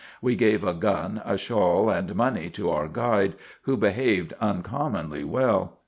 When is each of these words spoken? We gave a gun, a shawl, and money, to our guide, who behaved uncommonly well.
We 0.19 0.35
gave 0.35 0.63
a 0.63 0.73
gun, 0.73 1.21
a 1.23 1.37
shawl, 1.37 1.91
and 1.91 2.15
money, 2.15 2.49
to 2.55 2.71
our 2.71 2.87
guide, 2.87 3.35
who 3.65 3.77
behaved 3.77 4.33
uncommonly 4.41 5.23
well. 5.23 5.77